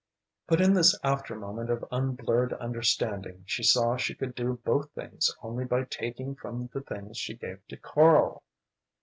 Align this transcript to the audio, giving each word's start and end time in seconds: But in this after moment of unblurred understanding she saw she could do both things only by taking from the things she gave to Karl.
But 0.47 0.61
in 0.61 0.73
this 0.73 0.99
after 1.03 1.35
moment 1.35 1.69
of 1.69 1.85
unblurred 1.91 2.53
understanding 2.53 3.43
she 3.45 3.61
saw 3.61 3.97
she 3.97 4.15
could 4.15 4.33
do 4.33 4.59
both 4.65 4.89
things 4.93 5.29
only 5.43 5.63
by 5.63 5.83
taking 5.83 6.33
from 6.33 6.71
the 6.73 6.81
things 6.81 7.19
she 7.19 7.35
gave 7.35 7.59
to 7.67 7.77
Karl. 7.77 8.41